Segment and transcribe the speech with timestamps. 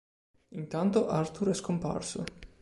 [0.47, 2.23] Intanto Arthur è scomparso.